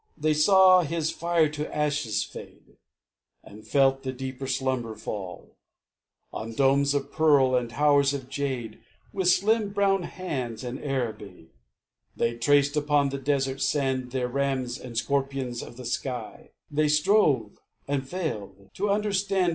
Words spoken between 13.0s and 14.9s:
the desert sand, Their Rams